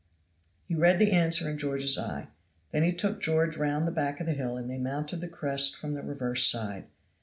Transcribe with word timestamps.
He 0.67 0.73
read 0.73 0.97
the 0.97 1.11
answer 1.11 1.47
in 1.47 1.59
George's 1.59 1.95
eye. 1.95 2.29
Then 2.71 2.81
he 2.81 2.91
took 2.91 3.21
George 3.21 3.55
round 3.55 3.87
the 3.87 3.91
back 3.91 4.19
of 4.19 4.25
the 4.25 4.33
hill 4.33 4.57
and 4.57 4.67
they 4.67 4.79
mounted 4.79 5.21
the 5.21 5.27
crest 5.27 5.75
from 5.75 5.93
the 5.93 6.01
reverse 6.01 6.43
side. 6.47 6.85